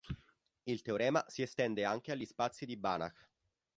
[0.65, 3.29] Il teorema si estende anche agli spazi di Banach.